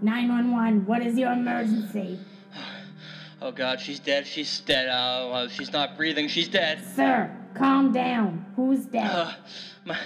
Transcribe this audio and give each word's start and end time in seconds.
911, 0.00 0.86
what 0.86 1.02
is 1.02 1.16
your 1.16 1.32
emergency? 1.32 2.18
Oh 3.40 3.52
God, 3.52 3.80
she's 3.80 4.00
dead. 4.00 4.26
She's 4.26 4.60
dead. 4.60 4.88
Oh, 4.90 5.30
uh, 5.30 5.48
she's 5.48 5.72
not 5.72 5.96
breathing. 5.96 6.26
She's 6.26 6.48
dead. 6.48 6.84
Sir, 6.96 7.30
calm 7.54 7.92
down. 7.92 8.44
Who's 8.56 8.84
dead? 8.86 9.06
Uh, 9.06 9.32
my 9.84 9.98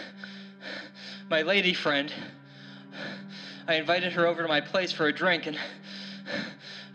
my 1.31 1.43
lady 1.43 1.73
friend. 1.73 2.13
I 3.67 3.77
invited 3.77 4.13
her 4.13 4.27
over 4.27 4.43
to 4.43 4.49
my 4.49 4.61
place 4.61 4.93
for 4.93 5.07
a 5.07 5.13
drink, 5.13 5.47
and 5.47 5.57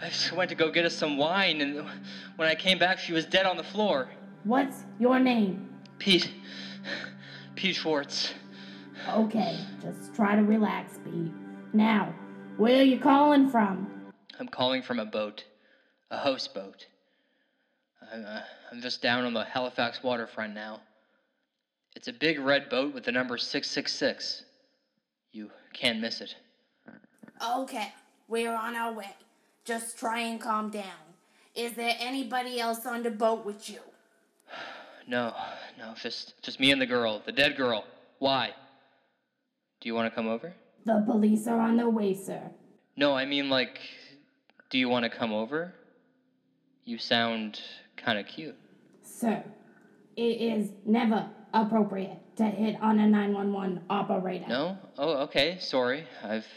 I 0.02 0.10
just 0.10 0.32
went 0.32 0.50
to 0.50 0.56
go 0.56 0.70
get 0.70 0.86
us 0.86 0.96
some 0.96 1.18
wine. 1.18 1.62
And 1.62 1.88
when 2.36 2.48
I 2.48 2.54
came 2.54 2.78
back, 2.78 3.00
she 3.00 3.14
was 3.14 3.26
dead 3.26 3.48
on 3.48 3.58
the 3.58 3.64
floor. 3.64 4.08
What's 4.44 4.84
your 5.00 5.20
name? 5.20 5.70
Pete. 5.98 6.32
Pete 7.56 7.76
Schwartz. 7.76 8.34
Okay, 9.10 9.58
just 9.82 10.14
try 10.14 10.36
to 10.36 10.44
relax, 10.44 11.00
Pete. 11.04 11.32
Now, 11.74 12.14
where 12.58 12.80
are 12.80 12.84
you 12.84 13.00
calling 13.00 13.50
from? 13.50 13.88
I'm 14.40 14.48
calling 14.48 14.82
from 14.82 15.00
a 15.00 15.06
boat, 15.06 15.44
a 16.12 16.18
houseboat. 16.18 16.86
I'm, 18.12 18.26
uh, 18.26 18.42
I'm 18.72 18.82
just 18.82 19.02
down 19.02 19.26
on 19.26 19.34
the 19.34 19.44
Halifax 19.44 20.04
waterfront 20.04 20.54
now. 20.54 20.82
It's 21.96 22.08
a 22.08 22.14
big 22.14 22.40
red 22.40 22.70
boat 22.70 22.94
with 22.94 23.04
the 23.06 23.12
number 23.12 23.38
666. 23.38 24.44
You 25.32 25.50
can't 25.74 26.00
miss 26.00 26.22
it. 26.22 26.36
Okay, 27.44 27.94
we're 28.28 28.54
on 28.54 28.76
our 28.76 28.94
way. 28.94 29.16
Just 29.66 29.98
try 29.98 30.20
and 30.20 30.40
calm 30.40 30.70
down. 30.70 30.84
Is 31.56 31.74
there 31.74 31.96
anybody 32.00 32.60
else 32.60 32.86
on 32.86 33.04
the 33.04 33.12
boat 33.12 33.46
with 33.46 33.70
you? 33.70 33.80
No, 35.10 35.34
no, 35.80 35.94
just 35.96 36.34
just 36.42 36.60
me 36.60 36.70
and 36.72 36.82
the 36.82 36.86
girl, 36.86 37.22
the 37.26 37.32
dead 37.32 37.56
girl. 37.56 37.86
Why? 38.20 38.52
Do 39.80 39.88
you 39.88 39.96
want 39.96 40.12
to 40.12 40.14
come 40.14 40.28
over? 40.28 40.54
The 40.88 41.04
police 41.06 41.48
are 41.48 41.60
on 41.60 41.76
their 41.76 41.90
way, 41.90 42.14
sir. 42.14 42.50
No, 42.96 43.14
I 43.14 43.26
mean 43.26 43.50
like 43.50 43.78
do 44.70 44.78
you 44.78 44.88
want 44.88 45.04
to 45.04 45.10
come 45.10 45.34
over? 45.34 45.74
You 46.86 46.98
sound 46.98 47.60
kind 47.98 48.18
of 48.18 48.26
cute. 48.26 48.56
Sir, 49.02 49.44
it 50.16 50.22
is 50.22 50.72
never 50.86 51.30
appropriate 51.54 52.20
to 52.38 52.46
hit 52.46 52.78
on 52.82 53.00
a 53.00 53.08
911 53.08 53.82
operator. 53.90 54.48
No? 54.48 54.78
Oh, 54.98 55.24
okay. 55.24 55.58
Sorry. 55.60 56.06
I've 56.24 56.48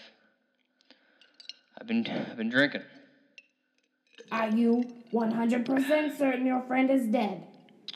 I've 1.81 1.89
been 1.89 2.07
I've 2.07 2.37
been 2.37 2.51
drinking. 2.51 2.83
Are 4.31 4.51
you 4.51 4.85
100% 5.13 6.17
certain 6.17 6.47
your 6.47 6.63
friend 6.69 6.89
is 6.89 7.07
dead? 7.07 7.43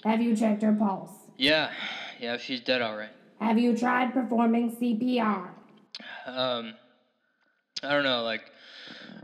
Have 0.02 0.20
you 0.20 0.34
checked 0.34 0.62
her 0.62 0.72
pulse? 0.72 1.12
Yeah. 1.36 1.70
Yeah, 2.18 2.38
she's 2.38 2.60
dead 2.60 2.82
all 2.82 2.96
right. 2.96 3.10
Have 3.40 3.56
you 3.56 3.76
tried 3.76 4.12
performing 4.12 4.76
CPR? 4.76 5.50
Um 6.26 6.74
I 7.82 7.90
don't 7.90 8.04
know, 8.04 8.22
like 8.22 8.42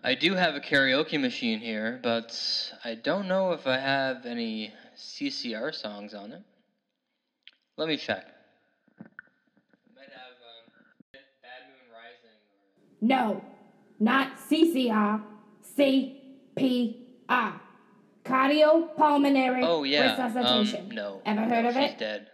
I 0.02 0.14
do 0.14 0.34
have 0.34 0.54
a 0.54 0.60
karaoke 0.60 1.20
machine 1.20 1.60
here, 1.60 2.00
but 2.02 2.72
I 2.84 2.94
don't 2.94 3.28
know 3.28 3.52
if 3.52 3.66
I 3.66 3.78
have 3.78 4.26
any 4.26 4.72
CCR 4.96 5.74
songs 5.74 6.14
on 6.14 6.32
it. 6.32 6.42
Let 7.76 7.88
me 7.88 7.96
check. 7.96 8.26
Might 9.94 10.10
have 10.10 10.36
um, 10.44 10.72
Bad 11.42 11.62
Moon 11.68 11.86
Rising. 11.92 12.36
No, 13.00 13.42
not 13.98 14.38
CCR, 14.38 15.22
CPR. 15.76 17.60
Cardiopulmonary 18.24 19.62
Oh 19.64 19.82
yeah. 19.84 20.10
resuscitation. 20.12 20.86
Um, 20.90 20.94
no. 20.94 21.22
Ever 21.24 21.40
heard 21.42 21.62
no, 21.62 21.68
of 21.70 21.74
she's 21.74 21.90
it? 21.92 21.98
dead. 21.98 22.26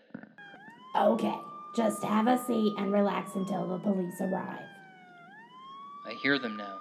Okay, 0.96 1.34
just 1.76 2.02
have 2.02 2.26
a 2.26 2.42
seat 2.46 2.74
and 2.78 2.92
relax 2.92 3.34
until 3.34 3.66
the 3.66 3.78
police 3.78 4.20
arrive. 4.20 4.64
I 6.06 6.12
hear 6.12 6.38
them 6.38 6.56
now. 6.56 6.78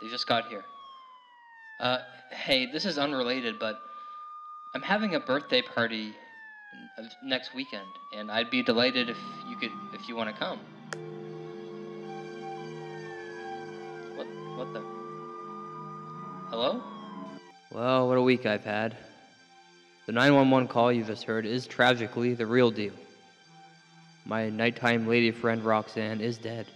They 0.00 0.08
just 0.08 0.26
got 0.26 0.48
here. 0.48 0.64
Uh, 1.80 1.98
hey, 2.30 2.66
this 2.70 2.84
is 2.84 2.96
unrelated, 2.96 3.58
but 3.58 3.80
I'm 4.74 4.82
having 4.82 5.14
a 5.14 5.20
birthday 5.20 5.62
party 5.62 6.14
next 7.24 7.54
weekend, 7.54 7.88
and 8.14 8.30
I'd 8.30 8.50
be 8.50 8.62
delighted 8.62 9.10
if 9.10 9.18
you 9.48 9.56
could, 9.56 9.72
if 9.92 10.08
you 10.08 10.14
want 10.14 10.30
to 10.30 10.36
come. 10.36 10.60
What? 14.14 14.26
What 14.56 14.72
the? 14.72 14.82
Hello? 16.50 16.82
Well, 17.72 18.08
what 18.08 18.16
a 18.16 18.22
week 18.22 18.46
I've 18.46 18.64
had. 18.64 18.96
The 20.06 20.12
911 20.12 20.68
call 20.68 20.92
you 20.92 21.02
just 21.02 21.24
heard 21.24 21.44
is 21.46 21.66
tragically 21.66 22.34
the 22.34 22.46
real 22.46 22.70
deal. 22.70 22.92
My 24.28 24.50
nighttime 24.50 25.06
lady 25.06 25.30
friend 25.30 25.64
Roxanne 25.64 26.20
is 26.20 26.36
dead, 26.36 26.66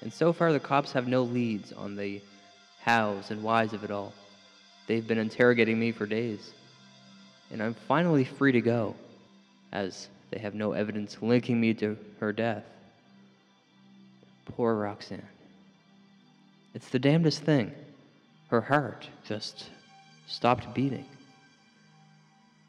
and 0.00 0.10
so 0.10 0.32
far 0.32 0.50
the 0.50 0.58
cops 0.58 0.92
have 0.92 1.06
no 1.06 1.24
leads 1.24 1.70
on 1.74 1.94
the 1.94 2.22
hows 2.80 3.30
and 3.30 3.42
whys 3.42 3.74
of 3.74 3.84
it 3.84 3.90
all. 3.90 4.14
They've 4.86 5.06
been 5.06 5.18
interrogating 5.18 5.78
me 5.78 5.92
for 5.92 6.06
days, 6.06 6.54
and 7.50 7.62
I'm 7.62 7.74
finally 7.74 8.24
free 8.24 8.52
to 8.52 8.62
go, 8.62 8.94
as 9.72 10.08
they 10.30 10.38
have 10.38 10.54
no 10.54 10.72
evidence 10.72 11.18
linking 11.20 11.60
me 11.60 11.74
to 11.74 11.98
her 12.18 12.32
death. 12.32 12.64
Poor 14.46 14.74
Roxanne. 14.74 15.28
It's 16.72 16.88
the 16.88 16.98
damnedest 16.98 17.42
thing. 17.42 17.72
Her 18.48 18.62
heart 18.62 19.06
just 19.22 19.66
stopped 20.26 20.72
beating. 20.72 21.04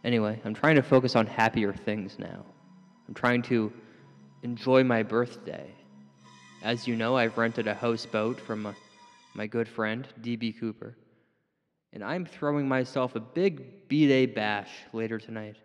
Anyway, 0.03 0.41
I'm 0.43 0.53
trying 0.53 0.75
to 0.75 0.81
focus 0.81 1.15
on 1.15 1.27
happier 1.27 1.71
things 1.71 2.19
now. 2.19 2.43
I'm 3.07 3.13
trying 3.13 3.41
to 3.43 3.71
enjoy 4.43 4.83
my 4.83 5.03
birthday. 5.03 5.69
As 6.63 6.87
you 6.87 6.95
know, 6.95 7.15
I've 7.15 7.37
rented 7.37 7.67
a 7.67 7.73
houseboat 7.73 8.39
from 8.39 8.65
uh, 8.65 8.73
my 9.33 9.47
good 9.47 9.67
friend, 9.67 10.07
D.B. 10.21 10.53
Cooper, 10.53 10.95
and 11.93 12.03
I'm 12.03 12.25
throwing 12.25 12.67
myself 12.67 13.15
a 13.15 13.19
big 13.19 13.87
B 13.87 14.07
Day 14.07 14.25
bash 14.25 14.69
later 14.93 15.19
tonight. 15.19 15.55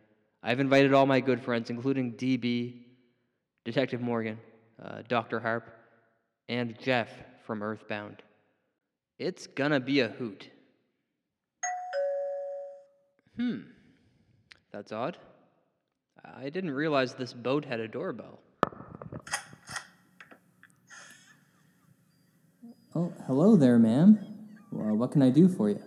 I've 0.42 0.60
invited 0.60 0.92
all 0.92 1.06
my 1.06 1.20
good 1.20 1.40
friends, 1.40 1.70
including 1.70 2.12
D.B., 2.12 2.86
Detective 3.64 4.00
Morgan, 4.00 4.38
uh, 4.82 5.02
Dr. 5.08 5.40
Harp, 5.40 5.68
and 6.48 6.78
Jeff 6.78 7.08
from 7.46 7.62
Earthbound. 7.62 8.22
It's 9.18 9.46
gonna 9.46 9.80
be 9.80 10.00
a 10.00 10.08
hoot. 10.08 10.50
Hmm, 13.36 13.60
that's 14.72 14.92
odd. 14.92 15.16
I 16.24 16.50
didn't 16.50 16.72
realize 16.72 17.14
this 17.14 17.32
boat 17.32 17.64
had 17.64 17.80
a 17.80 17.88
doorbell. 17.88 18.40
Oh, 22.94 23.12
hello 23.34 23.56
there, 23.56 23.78
ma'am. 23.78 24.18
Well, 24.70 24.94
what 24.94 25.10
can 25.12 25.22
I 25.22 25.30
do 25.30 25.48
for 25.48 25.70
you? 25.70 25.80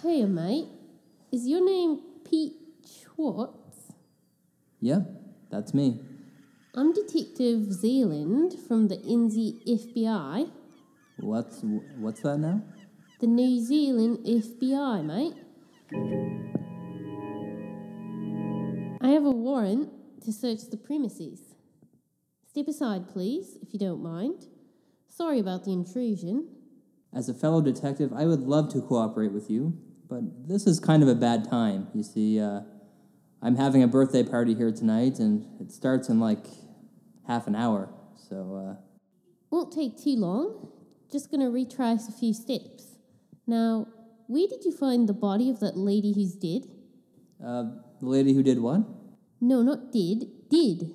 Hey, 0.00 0.24
mate. 0.24 0.68
Is 1.30 1.46
your 1.46 1.62
name 1.62 2.00
Pete 2.24 2.54
Schwartz? 2.88 3.92
Yeah, 4.80 5.00
that's 5.50 5.74
me. 5.74 6.00
I'm 6.74 6.94
Detective 6.94 7.70
Zealand 7.70 8.54
from 8.66 8.88
the 8.88 8.96
NZ 8.96 9.62
FBI, 9.68 10.50
What's 11.18 11.60
what's 11.98 12.22
that 12.22 12.38
now? 12.38 12.62
the 13.20 13.26
New 13.26 13.60
Zealand 13.60 14.20
FBI, 14.24 15.04
mate. 15.04 15.36
I 19.02 19.08
have 19.08 19.26
a 19.26 19.30
warrant 19.30 19.90
to 20.24 20.32
search 20.32 20.62
the 20.70 20.78
premises. 20.78 21.40
Step 22.48 22.68
aside, 22.68 23.06
please, 23.06 23.58
if 23.60 23.74
you 23.74 23.78
don't 23.78 24.02
mind. 24.02 24.46
Sorry 25.16 25.38
about 25.38 25.64
the 25.64 25.72
intrusion. 25.72 26.48
As 27.12 27.28
a 27.28 27.34
fellow 27.34 27.62
detective, 27.62 28.12
I 28.12 28.24
would 28.26 28.40
love 28.40 28.68
to 28.72 28.80
cooperate 28.80 29.32
with 29.32 29.48
you, 29.48 29.78
but 30.08 30.48
this 30.48 30.66
is 30.66 30.80
kind 30.80 31.04
of 31.04 31.08
a 31.08 31.14
bad 31.14 31.48
time. 31.48 31.86
You 31.94 32.02
see, 32.02 32.40
uh, 32.40 32.62
I'm 33.40 33.54
having 33.54 33.84
a 33.84 33.86
birthday 33.86 34.24
party 34.24 34.54
here 34.54 34.72
tonight, 34.72 35.20
and 35.20 35.46
it 35.60 35.70
starts 35.70 36.08
in 36.08 36.18
like 36.18 36.44
half 37.28 37.46
an 37.46 37.54
hour. 37.54 37.90
So, 38.28 38.56
uh, 38.56 38.82
Won't 39.50 39.72
take 39.72 39.96
too 39.96 40.16
long. 40.16 40.72
Just 41.12 41.30
gonna 41.30 41.48
retrace 41.48 42.08
a 42.08 42.12
few 42.12 42.34
steps. 42.34 42.98
Now, 43.46 43.86
where 44.26 44.48
did 44.48 44.64
you 44.64 44.72
find 44.72 45.08
the 45.08 45.12
body 45.12 45.48
of 45.48 45.60
that 45.60 45.76
lady 45.76 46.12
who's 46.12 46.34
dead? 46.34 46.62
uh, 47.40 47.64
the 48.00 48.08
lady 48.08 48.32
who 48.34 48.42
did 48.42 48.58
what? 48.58 48.80
No, 49.40 49.62
not 49.62 49.92
did. 49.92 50.48
Did. 50.50 50.92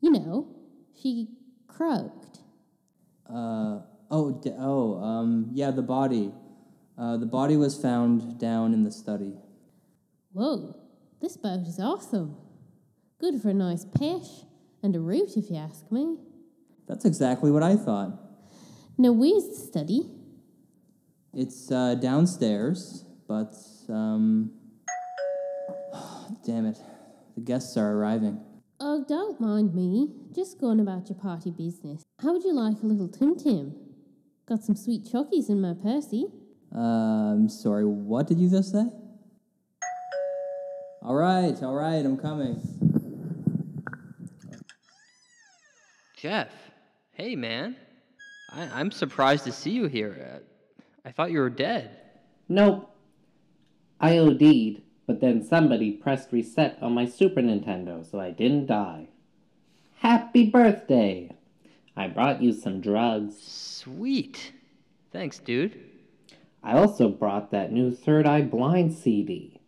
You 0.00 0.10
know, 0.10 0.48
she 0.94 1.28
croaked. 1.66 2.23
Uh, 3.28 3.80
oh, 4.10 4.40
d- 4.42 4.52
oh, 4.58 5.02
um, 5.02 5.50
yeah, 5.52 5.70
the 5.70 5.82
body. 5.82 6.32
Uh, 6.96 7.16
the 7.16 7.26
body 7.26 7.56
was 7.56 7.80
found 7.80 8.38
down 8.38 8.72
in 8.72 8.84
the 8.84 8.92
study. 8.92 9.34
Whoa, 10.32 10.76
this 11.20 11.36
boat 11.36 11.66
is 11.66 11.80
awesome. 11.80 12.36
Good 13.18 13.40
for 13.40 13.50
a 13.50 13.54
nice 13.54 13.84
pesh 13.84 14.44
and 14.82 14.94
a 14.94 15.00
root, 15.00 15.36
if 15.36 15.50
you 15.50 15.56
ask 15.56 15.90
me. 15.90 16.18
That's 16.86 17.04
exactly 17.04 17.50
what 17.50 17.62
I 17.62 17.76
thought. 17.76 18.12
Now, 18.98 19.12
where's 19.12 19.48
the 19.48 19.56
study? 19.56 20.10
It's 21.32 21.70
uh, 21.72 21.96
downstairs, 21.96 23.04
but 23.26 23.54
um, 23.88 24.52
damn 26.46 26.66
it, 26.66 26.78
the 27.34 27.40
guests 27.40 27.76
are 27.76 27.92
arriving. 27.92 28.40
Oh, 28.80 29.04
don't 29.08 29.40
mind 29.40 29.74
me. 29.74 30.08
Just 30.34 30.60
going 30.60 30.80
about 30.80 31.08
your 31.08 31.18
party 31.18 31.50
business. 31.50 32.02
How 32.20 32.32
would 32.32 32.42
you 32.42 32.52
like 32.52 32.82
a 32.82 32.86
little 32.86 33.08
Tim 33.08 33.36
Tam? 33.36 33.74
Got 34.46 34.62
some 34.64 34.76
sweet 34.76 35.04
chockies 35.04 35.48
in 35.48 35.60
my 35.60 35.74
Percy. 35.74 36.26
I'm 36.72 37.48
sorry, 37.48 37.84
what 37.84 38.26
did 38.26 38.38
you 38.38 38.50
just 38.50 38.72
say? 38.72 38.84
All 41.02 41.14
right, 41.14 41.54
all 41.62 41.74
right, 41.74 42.04
I'm 42.04 42.16
coming. 42.16 42.60
Jeff, 46.16 46.48
hey 47.12 47.36
man. 47.36 47.76
I, 48.50 48.62
I'm 48.80 48.90
surprised 48.90 49.44
to 49.44 49.52
see 49.52 49.70
you 49.70 49.86
here. 49.86 50.40
Uh, 50.42 51.08
I 51.08 51.12
thought 51.12 51.30
you 51.30 51.40
were 51.40 51.50
dead. 51.50 51.90
Nope. 52.48 52.90
I 54.00 54.18
OD'd, 54.18 54.82
but 55.06 55.20
then 55.20 55.44
somebody 55.44 55.90
pressed 55.92 56.32
reset 56.32 56.78
on 56.80 56.94
my 56.94 57.06
Super 57.06 57.40
Nintendo, 57.40 58.08
so 58.08 58.20
I 58.20 58.30
didn't 58.30 58.66
die. 58.66 59.08
Happy 59.98 60.50
birthday! 60.50 61.30
I 61.96 62.08
brought 62.08 62.42
you 62.42 62.52
some 62.52 62.80
drugs. 62.80 63.40
Sweet. 63.40 64.52
Thanks, 65.12 65.38
dude. 65.38 65.78
I 66.62 66.76
also 66.76 67.08
brought 67.08 67.50
that 67.50 67.72
new 67.72 67.94
Third 67.94 68.26
Eye 68.26 68.42
Blind 68.42 68.92
CD. 68.94 69.60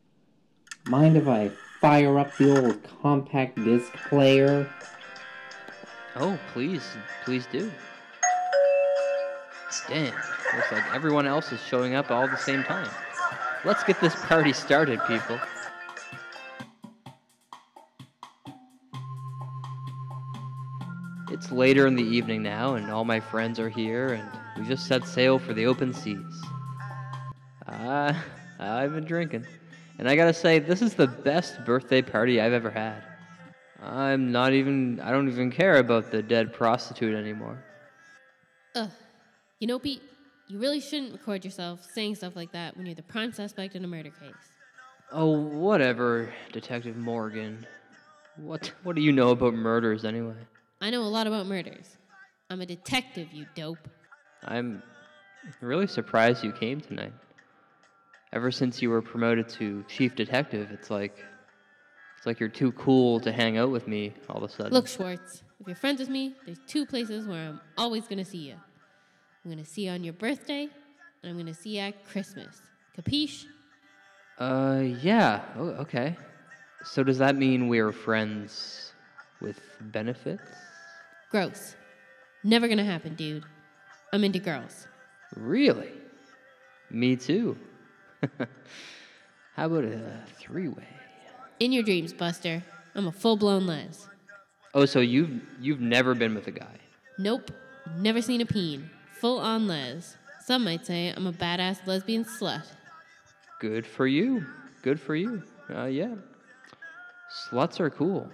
Mind 0.87 1.17
if 1.17 1.29
I 1.29 1.50
fire 1.81 2.19
up 2.19 2.37
the 2.37 2.59
old 2.59 2.83
compact 3.03 3.62
disc 3.62 3.93
player? 4.09 4.69
Oh, 6.17 6.38
please, 6.53 6.83
please 7.25 7.47
do. 7.53 7.71
Damn, 9.88 10.15
looks 10.55 10.73
like 10.73 10.94
everyone 10.94 11.27
else 11.27 11.53
is 11.53 11.61
showing 11.61 11.94
up 11.94 12.11
all 12.11 12.25
at 12.25 12.31
the 12.31 12.37
same 12.38 12.65
time. 12.65 12.88
Let's 13.64 13.82
get 13.85 14.00
this 14.00 14.14
party 14.26 14.53
started, 14.53 15.00
people. 15.06 15.38
It's 21.31 21.50
later 21.50 21.87
in 21.87 21.97
the 21.97 22.03
evening 22.03 22.43
now, 22.43 22.75
and 22.75 22.91
all 22.91 23.05
my 23.05 23.20
friends 23.20 23.58
are 23.58 23.69
here, 23.69 24.14
and 24.14 24.29
we 24.56 24.67
just 24.67 24.87
set 24.87 25.06
sail 25.06 25.38
for 25.38 25.53
the 25.53 25.67
open 25.67 25.93
seas. 25.93 26.43
Uh, 27.67 28.14
I've 28.58 28.94
been 28.94 29.05
drinking, 29.05 29.47
and 29.99 30.09
I 30.09 30.17
gotta 30.17 30.32
say, 30.32 30.59
this 30.59 30.81
is 30.81 30.94
the 30.94 31.06
best 31.06 31.64
birthday 31.64 32.02
party 32.02 32.41
I've 32.41 32.52
ever 32.52 32.70
had. 32.70 33.02
I'm 33.82 34.32
not 34.32 34.52
even, 34.52 35.00
I 35.00 35.11
don't 35.11 35.29
even 35.29 35.50
care 35.50 35.79
about 35.79 36.11
the 36.11 36.23
dead 36.23 36.52
prostitute 36.52 37.14
anymore. 37.14 37.62
Ugh. 38.75 38.91
You 39.59 39.67
know, 39.67 39.79
Pete, 39.79 40.02
you 40.49 40.59
really 40.59 40.81
shouldn't 40.81 41.13
record 41.13 41.45
yourself 41.45 41.87
saying 41.93 42.15
stuff 42.17 42.37
like 42.37 42.53
that 42.53 42.77
when 42.77 42.87
you're 42.87 42.95
the 42.95 43.03
prime 43.03 43.33
suspect 43.33 43.75
in 43.75 43.85
a 43.85 43.89
murder 43.89 44.11
case. 44.11 44.35
Oh, 45.13 45.31
whatever, 45.31 46.33
Detective 46.53 46.97
Morgan. 46.97 47.67
What, 48.37 48.73
what 48.83 48.97
do 48.97 49.03
you 49.03 49.13
know 49.13 49.31
about 49.31 49.55
murders 49.55 50.05
anyway? 50.05 50.35
I 50.81 50.91
know 50.91 51.03
a 51.03 51.05
lot 51.05 51.27
about 51.27 51.47
murders. 51.47 51.97
I'm 52.51 52.61
a 52.61 52.67
detective, 52.67 53.33
you 53.33 53.47
dope. 53.55 53.89
I'm 54.45 54.83
really 55.61 55.87
surprised 55.87 56.45
you 56.45 56.53
came 56.53 56.81
tonight. 56.81 57.13
Ever 58.33 58.51
since 58.51 58.83
you 58.83 58.91
were 58.91 59.03
promoted 59.03 59.49
to 59.51 59.85
chief 59.89 60.15
detective, 60.15 60.71
it's 60.71 60.91
like 60.91 61.25
it's 62.17 62.27
like 62.27 62.39
you're 62.39 62.49
too 62.49 62.73
cool 62.73 63.21
to 63.21 63.33
hang 63.33 63.57
out 63.57 63.71
with 63.71 63.89
me 63.89 64.13
all 64.29 64.37
of 64.37 64.51
a 64.51 64.53
sudden. 64.53 64.73
Look, 64.73 64.89
Schwartz, 64.89 65.43
if 65.61 65.67
you're 65.67 65.77
friends 65.77 66.01
with 66.01 66.09
me, 66.09 66.35
there's 66.45 66.61
two 66.67 66.85
places 66.85 67.27
where 67.27 67.49
I'm 67.49 67.61
always 67.79 68.07
gonna 68.07 68.25
see 68.25 68.39
you. 68.39 68.57
I'm 69.47 69.53
gonna 69.53 69.65
see 69.65 69.83
you 69.83 69.93
on 69.93 70.03
your 70.03 70.13
birthday, 70.13 70.63
and 71.23 71.31
I'm 71.31 71.39
gonna 71.39 71.55
see 71.55 71.77
you 71.77 71.83
at 71.83 72.05
Christmas. 72.05 72.61
Capiche? 72.99 73.45
Uh, 74.41 74.81
yeah. 75.01 75.43
Oh, 75.57 75.69
okay. 75.83 76.17
So 76.85 77.05
does 77.05 77.19
that 77.19 77.37
mean 77.37 77.69
we're 77.69 77.93
friends 77.93 78.93
with 79.41 79.61
benefits? 79.81 80.43
Gross. 81.31 81.77
Never 82.43 82.67
gonna 82.67 82.85
happen, 82.85 83.15
dude. 83.15 83.45
I'm 84.13 84.25
into 84.25 84.41
girls. 84.41 84.89
Really? 85.37 85.93
Me 86.91 87.15
too. 87.15 87.57
How 89.55 89.67
about 89.67 89.85
a 89.85 90.25
three-way? 90.41 90.89
In 91.61 91.71
your 91.71 91.85
dreams, 91.85 92.13
Buster. 92.13 92.65
I'm 92.97 93.07
a 93.07 93.13
full 93.13 93.37
blown 93.37 93.69
les. 93.69 94.09
Oh, 94.75 94.87
so 94.87 94.99
you've 94.99 95.41
you've 95.61 95.81
never 95.81 96.17
been 96.17 96.35
with 96.35 96.49
a 96.49 96.51
guy? 96.53 96.81
Nope. 97.17 97.53
Never 97.97 98.21
seen 98.21 98.41
a 98.41 98.47
peen. 98.47 98.91
Full 99.21 99.39
on 99.39 99.67
les. 99.67 100.17
Some 100.45 100.65
might 100.65 100.87
say 100.87 101.13
I'm 101.17 101.27
a 101.27 101.33
badass 101.33 101.87
lesbian 101.87 102.25
slut. 102.25 102.67
Good 103.61 103.87
for 103.87 104.07
you. 104.07 104.45
Good 104.83 105.01
for 105.01 105.17
you. 105.17 105.43
Uh, 105.75 105.87
yeah. 105.87 106.15
Sluts 107.49 107.81
are 107.81 107.91
cool. 107.91 108.31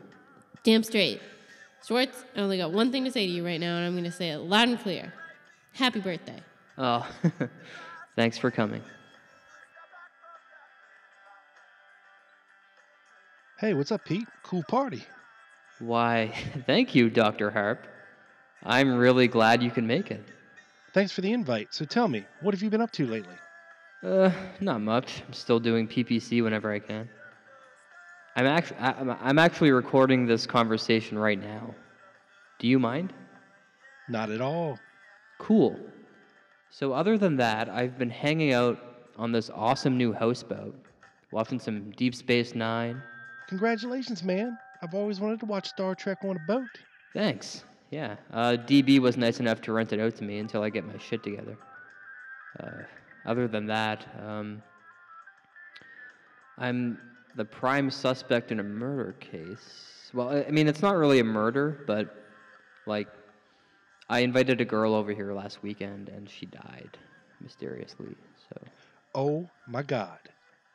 Damn 0.64 0.82
straight. 0.82 1.20
Schwartz, 1.86 2.24
I 2.36 2.40
only 2.40 2.58
got 2.58 2.72
one 2.72 2.92
thing 2.92 3.04
to 3.04 3.10
say 3.10 3.26
to 3.26 3.32
you 3.32 3.44
right 3.44 3.58
now, 3.58 3.76
and 3.76 3.86
I'm 3.86 3.96
gonna 3.96 4.12
say 4.12 4.30
it 4.30 4.38
loud 4.38 4.68
and 4.68 4.78
clear. 4.78 5.12
Happy 5.72 6.00
birthday. 6.00 6.40
Oh, 6.78 7.08
thanks 8.16 8.38
for 8.38 8.50
coming. 8.50 8.82
Hey, 13.58 13.74
what's 13.74 13.92
up, 13.92 14.04
Pete? 14.04 14.26
Cool 14.42 14.64
party. 14.64 15.04
Why, 15.78 16.32
thank 16.66 16.94
you, 16.94 17.10
Dr. 17.10 17.50
Harp. 17.50 17.86
I'm 18.62 18.96
really 18.96 19.28
glad 19.28 19.62
you 19.62 19.70
can 19.70 19.86
make 19.86 20.10
it. 20.10 20.24
Thanks 20.92 21.12
for 21.12 21.22
the 21.22 21.32
invite. 21.32 21.72
So 21.72 21.84
tell 21.84 22.08
me, 22.08 22.26
what 22.40 22.54
have 22.54 22.62
you 22.62 22.70
been 22.70 22.80
up 22.82 22.90
to 22.92 23.06
lately? 23.06 23.34
Uh, 24.02 24.30
not 24.60 24.80
much. 24.80 25.22
I'm 25.26 25.32
still 25.32 25.60
doing 25.60 25.88
PPC 25.88 26.42
whenever 26.42 26.72
I 26.72 26.80
can. 26.80 27.08
I'm 28.36 28.46
actually 28.46 28.78
I'm, 28.78 29.10
I'm 29.20 29.38
actually 29.38 29.70
recording 29.70 30.26
this 30.26 30.46
conversation 30.46 31.18
right 31.18 31.40
now. 31.40 31.74
Do 32.58 32.66
you 32.66 32.78
mind? 32.78 33.12
Not 34.08 34.30
at 34.30 34.40
all. 34.40 34.78
Cool. 35.38 35.78
So 36.70 36.92
other 36.92 37.18
than 37.18 37.36
that, 37.36 37.68
I've 37.68 37.98
been 37.98 38.10
hanging 38.10 38.52
out 38.52 38.78
on 39.16 39.32
this 39.32 39.50
awesome 39.50 39.98
new 39.98 40.12
houseboat, 40.12 40.74
watching 41.30 41.58
some 41.58 41.90
Deep 41.92 42.14
Space 42.14 42.54
9. 42.54 43.02
Congratulations, 43.48 44.22
man. 44.22 44.56
I've 44.82 44.94
always 44.94 45.20
wanted 45.20 45.40
to 45.40 45.46
watch 45.46 45.68
Star 45.68 45.94
Trek 45.94 46.18
on 46.24 46.36
a 46.36 46.46
boat. 46.46 46.68
Thanks. 47.14 47.64
Yeah. 47.92 48.16
Uh, 48.32 48.56
DB 48.56 48.98
was 48.98 49.18
nice 49.18 49.38
enough 49.38 49.60
to 49.62 49.72
rent 49.72 49.92
it 49.92 50.00
out 50.00 50.16
to 50.16 50.24
me 50.24 50.38
until 50.38 50.62
I 50.62 50.70
get 50.70 50.86
my 50.86 50.96
shit 50.96 51.22
together. 51.22 51.58
Uh, 52.58 52.84
other 53.26 53.46
than 53.46 53.66
that, 53.66 54.06
um, 54.26 54.62
I'm 56.56 56.98
the 57.36 57.44
prime 57.44 57.90
suspect 57.90 58.50
in 58.50 58.60
a 58.60 58.62
murder 58.62 59.12
case. 59.20 60.10
Well, 60.14 60.30
I 60.30 60.44
I 60.44 60.50
mean, 60.50 60.68
it's 60.68 60.80
not 60.80 60.96
really 60.96 61.18
a 61.18 61.24
murder, 61.24 61.84
but 61.86 62.16
like, 62.86 63.08
I 64.08 64.20
invited 64.20 64.62
a 64.62 64.64
girl 64.64 64.94
over 64.94 65.12
here 65.12 65.34
last 65.34 65.62
weekend 65.62 66.08
and 66.08 66.30
she 66.30 66.46
died 66.46 66.96
mysteriously. 67.42 68.16
So, 68.48 68.62
Oh 69.14 69.50
my 69.68 69.82
god. 69.82 70.18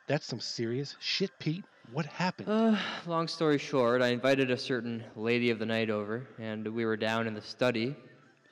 That's 0.06 0.24
some 0.24 0.40
serious 0.40 0.94
shit, 1.00 1.36
Pete. 1.40 1.64
What 1.92 2.06
happened? 2.06 2.48
uh, 2.48 2.76
long 3.06 3.28
story 3.28 3.58
short, 3.58 4.02
I 4.02 4.08
invited 4.08 4.50
a 4.50 4.58
certain 4.58 5.02
lady 5.16 5.50
of 5.50 5.58
the 5.58 5.66
night 5.66 5.88
over, 5.90 6.26
and 6.38 6.68
we 6.68 6.84
were 6.84 6.96
down 6.96 7.26
in 7.26 7.34
the 7.34 7.40
study, 7.40 7.96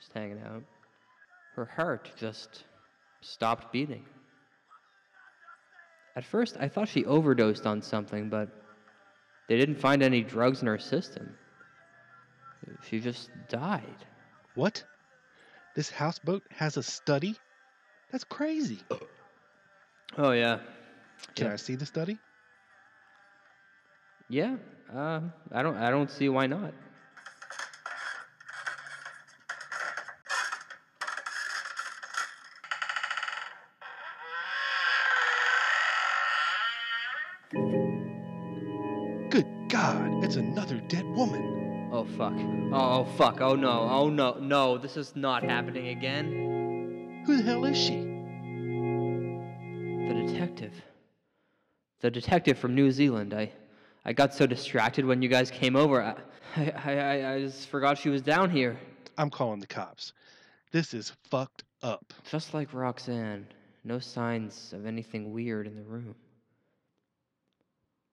just 0.01 0.13
hanging 0.15 0.41
out. 0.43 0.63
Her 1.55 1.67
heart 1.67 2.11
just 2.17 2.65
stopped 3.21 3.73
beating. 3.73 4.07
At 6.15 6.25
first, 6.25 6.57
I 6.59 6.69
thought 6.69 6.89
she 6.89 7.05
overdosed 7.05 7.67
on 7.67 7.83
something, 7.83 8.31
but 8.31 8.49
they 9.49 9.57
didn't 9.59 9.77
find 9.81 10.03
any 10.03 10.23
drugs 10.23 10.63
in 10.63 10.67
her 10.69 10.79
system. 10.79 11.37
She 12.89 13.01
just 13.01 13.31
died. 13.49 14.05
What? 14.55 14.83
This 15.75 15.91
houseboat 15.91 16.43
has 16.51 16.79
a 16.79 16.83
study? 16.83 17.37
That's 18.11 18.25
crazy. 18.25 18.79
Oh 20.17 20.31
yeah, 20.33 20.61
Can 21.35 21.49
yeah. 21.49 21.53
I 21.53 21.57
see 21.57 21.75
the 21.75 21.85
study? 21.85 22.19
Yeah. 24.29 24.57
Uh, 24.95 25.21
I 25.53 25.63
don't. 25.63 25.77
I 25.77 25.91
don't 25.91 26.11
see 26.11 26.29
why 26.29 26.47
not. 26.47 26.73
Good 39.31 39.47
god, 39.69 40.25
it's 40.25 40.37
another 40.37 40.81
dead 40.89 41.05
woman. 41.05 41.91
Oh 41.93 42.05
fuck. 42.05 42.35
Oh, 42.73 42.73
oh 42.73 43.05
fuck. 43.17 43.41
Oh 43.41 43.55
no. 43.55 43.89
Oh 43.91 44.09
no. 44.09 44.35
No. 44.41 44.79
This 44.79 44.97
is 44.97 45.17
not 45.17 45.43
happening 45.43 45.89
again. 45.89 47.23
Who 47.27 47.37
the 47.37 47.43
hell 47.43 47.65
is 47.65 47.77
she? 47.77 47.97
The 50.09 50.15
detective. 50.27 50.73
The 52.01 52.11
detective 52.11 52.59
from 52.59 52.75
New 52.75 52.91
Zealand. 52.91 53.35
I, 53.35 53.51
I 54.09 54.13
got 54.13 54.33
so 54.33 54.47
distracted 54.47 55.05
when 55.05 55.21
you 55.21 55.29
guys 55.29 55.51
came 55.51 55.75
over. 55.75 56.01
I, 56.01 56.15
I, 56.85 56.97
I, 56.97 57.33
I 57.33 57.41
just 57.41 57.69
forgot 57.69 57.99
she 57.99 58.09
was 58.09 58.23
down 58.23 58.51
here. 58.51 58.79
I'm 59.19 59.31
calling 59.31 59.59
the 59.59 59.67
cops. 59.67 60.13
This 60.71 60.95
is 60.95 61.13
fucked 61.29 61.65
up. 61.83 62.15
Just 62.31 62.55
like 62.55 62.73
Roxanne. 62.73 63.49
No 63.83 63.99
signs 63.99 64.73
of 64.73 64.87
anything 64.87 65.33
weird 65.33 65.67
in 65.67 65.75
the 65.75 65.83
room. 65.83 66.15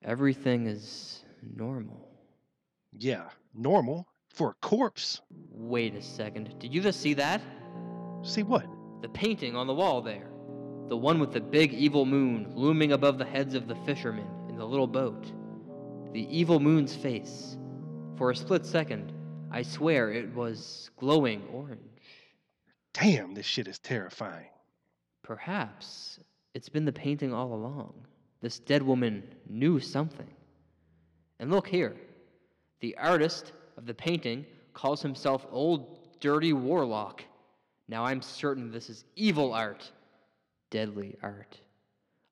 Everything 0.04 0.66
is 0.66 1.22
normal. 1.56 2.08
Yeah, 2.98 3.28
normal 3.54 4.08
for 4.28 4.50
a 4.50 4.66
corpse. 4.66 5.20
Wait 5.52 5.94
a 5.94 6.02
second. 6.02 6.58
Did 6.58 6.74
you 6.74 6.80
just 6.80 7.00
see 7.00 7.14
that? 7.14 7.40
See 8.22 8.42
what? 8.42 8.66
The 9.00 9.08
painting 9.10 9.54
on 9.54 9.68
the 9.68 9.74
wall 9.74 10.02
there. 10.02 10.26
The 10.88 10.96
one 10.96 11.20
with 11.20 11.32
the 11.32 11.40
big 11.40 11.72
evil 11.72 12.04
moon 12.04 12.50
looming 12.52 12.90
above 12.90 13.16
the 13.16 13.24
heads 13.24 13.54
of 13.54 13.68
the 13.68 13.76
fishermen 13.86 14.26
in 14.48 14.56
the 14.56 14.66
little 14.66 14.88
boat. 14.88 15.30
The 16.14 16.28
evil 16.30 16.60
moon's 16.60 16.94
face. 16.94 17.56
For 18.14 18.30
a 18.30 18.36
split 18.36 18.64
second, 18.64 19.12
I 19.50 19.62
swear 19.62 20.12
it 20.12 20.32
was 20.32 20.92
glowing 20.96 21.42
orange. 21.52 21.80
Damn, 22.92 23.34
this 23.34 23.46
shit 23.46 23.66
is 23.66 23.80
terrifying. 23.80 24.46
Perhaps 25.24 26.20
it's 26.54 26.68
been 26.68 26.84
the 26.84 26.92
painting 26.92 27.34
all 27.34 27.52
along. 27.52 27.94
This 28.40 28.60
dead 28.60 28.80
woman 28.80 29.24
knew 29.48 29.80
something. 29.80 30.30
And 31.40 31.50
look 31.50 31.66
here. 31.66 31.96
The 32.78 32.96
artist 32.96 33.50
of 33.76 33.84
the 33.84 33.94
painting 33.94 34.46
calls 34.72 35.02
himself 35.02 35.44
Old 35.50 35.98
Dirty 36.20 36.52
Warlock. 36.52 37.24
Now 37.88 38.04
I'm 38.04 38.22
certain 38.22 38.70
this 38.70 38.88
is 38.88 39.04
evil 39.16 39.52
art, 39.52 39.90
deadly 40.70 41.16
art. 41.24 41.58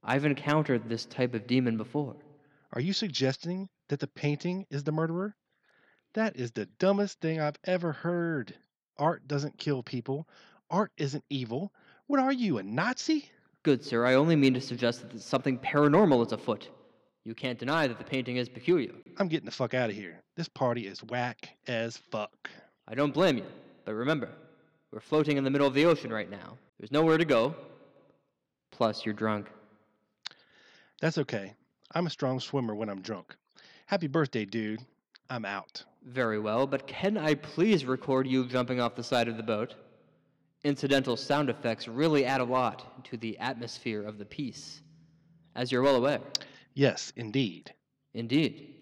I've 0.04 0.24
encountered 0.24 0.88
this 0.88 1.04
type 1.04 1.34
of 1.34 1.48
demon 1.48 1.76
before. 1.76 2.14
Are 2.74 2.80
you 2.80 2.92
suggesting 2.94 3.68
that 3.88 4.00
the 4.00 4.06
painting 4.06 4.64
is 4.70 4.84
the 4.84 4.92
murderer? 4.92 5.36
That 6.14 6.36
is 6.36 6.52
the 6.52 6.66
dumbest 6.78 7.20
thing 7.20 7.40
I've 7.40 7.58
ever 7.64 7.92
heard. 7.92 8.54
Art 8.98 9.28
doesn't 9.28 9.58
kill 9.58 9.82
people. 9.82 10.26
Art 10.70 10.90
isn't 10.96 11.24
evil. 11.28 11.72
What 12.06 12.20
are 12.20 12.32
you, 12.32 12.58
a 12.58 12.62
Nazi? 12.62 13.30
Good 13.62 13.84
sir, 13.84 14.06
I 14.06 14.14
only 14.14 14.36
mean 14.36 14.54
to 14.54 14.60
suggest 14.60 15.02
that 15.02 15.20
something 15.20 15.58
paranormal 15.58 16.26
is 16.26 16.32
afoot. 16.32 16.68
You 17.24 17.34
can't 17.34 17.58
deny 17.58 17.86
that 17.86 17.98
the 17.98 18.04
painting 18.04 18.36
is 18.36 18.48
peculiar. 18.48 18.92
I'm 19.18 19.28
getting 19.28 19.46
the 19.46 19.52
fuck 19.52 19.74
out 19.74 19.90
of 19.90 19.96
here. 19.96 20.20
This 20.36 20.48
party 20.48 20.86
is 20.86 21.04
whack 21.04 21.50
as 21.68 21.96
fuck. 21.96 22.50
I 22.88 22.94
don't 22.94 23.14
blame 23.14 23.36
you, 23.36 23.46
but 23.84 23.94
remember, 23.94 24.30
we're 24.90 25.00
floating 25.00 25.36
in 25.36 25.44
the 25.44 25.50
middle 25.50 25.66
of 25.66 25.74
the 25.74 25.84
ocean 25.84 26.12
right 26.12 26.28
now. 26.28 26.56
There's 26.80 26.90
nowhere 26.90 27.18
to 27.18 27.24
go. 27.24 27.54
Plus, 28.72 29.04
you're 29.04 29.14
drunk. 29.14 29.46
That's 31.00 31.18
okay. 31.18 31.54
I'm 31.94 32.06
a 32.06 32.10
strong 32.10 32.40
swimmer 32.40 32.74
when 32.74 32.88
I'm 32.88 33.02
drunk. 33.02 33.36
Happy 33.86 34.06
birthday, 34.06 34.44
dude. 34.44 34.80
I'm 35.28 35.44
out. 35.44 35.84
Very 36.04 36.38
well, 36.38 36.66
but 36.66 36.86
can 36.86 37.18
I 37.18 37.34
please 37.34 37.84
record 37.84 38.26
you 38.26 38.46
jumping 38.46 38.80
off 38.80 38.94
the 38.94 39.04
side 39.04 39.28
of 39.28 39.36
the 39.36 39.42
boat? 39.42 39.74
Incidental 40.64 41.16
sound 41.16 41.50
effects 41.50 41.88
really 41.88 42.24
add 42.24 42.40
a 42.40 42.44
lot 42.44 43.04
to 43.06 43.16
the 43.16 43.38
atmosphere 43.38 44.02
of 44.02 44.16
the 44.18 44.24
piece, 44.24 44.80
as 45.54 45.70
you're 45.70 45.82
well 45.82 45.96
aware. 45.96 46.20
Yes, 46.74 47.12
indeed. 47.16 47.74
Indeed. 48.14 48.74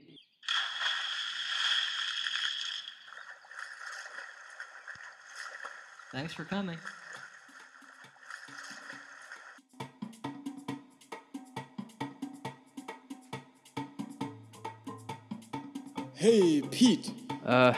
Thanks 6.12 6.35
for 6.35 6.45
coming. 6.45 6.79
Hey, 16.21 16.61
Pete, 16.71 17.11
Uh, 17.47 17.73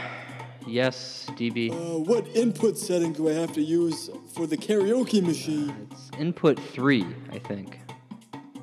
yes, 0.66 1.26
DB. 1.36 1.70
uh, 1.70 1.98
what 2.00 2.26
input 2.34 2.76
setting 2.76 3.12
do 3.12 3.28
I 3.28 3.34
have 3.34 3.52
to 3.52 3.62
use 3.62 4.10
for 4.34 4.48
the 4.48 4.56
karaoke 4.56 5.22
machine? 5.22 5.72
It's 5.92 6.10
input 6.18 6.58
three, 6.58 7.06
I 7.30 7.38
think. 7.38 7.78